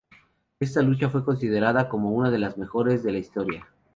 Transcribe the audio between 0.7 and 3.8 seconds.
lucha fue considerada como una de las mejores de la historia.